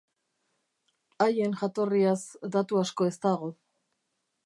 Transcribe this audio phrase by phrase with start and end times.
[1.27, 2.17] Haien jatorriaz
[2.57, 3.55] datu asko ez dago.